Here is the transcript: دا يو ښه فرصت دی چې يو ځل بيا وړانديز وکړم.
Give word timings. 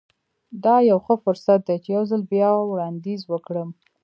دا 0.63 0.75
يو 0.89 0.97
ښه 1.05 1.15
فرصت 1.23 1.59
دی 1.67 1.77
چې 1.83 1.89
يو 1.95 2.03
ځل 2.11 2.21
بيا 2.31 2.49
وړانديز 2.55 3.21
وکړم. 3.31 3.69